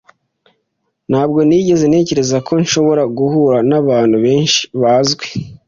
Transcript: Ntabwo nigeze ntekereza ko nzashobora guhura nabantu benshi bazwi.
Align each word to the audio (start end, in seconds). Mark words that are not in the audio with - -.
Ntabwo 1.09 1.39
nigeze 1.47 1.83
ntekereza 1.87 2.37
ko 2.47 2.51
nzashobora 2.61 3.03
guhura 3.17 3.57
nabantu 3.69 4.15
benshi 4.25 4.61
bazwi. 4.81 5.25